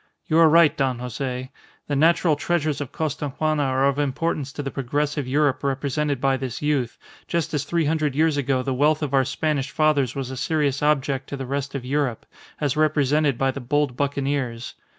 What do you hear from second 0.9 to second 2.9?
Jose. The natural treasures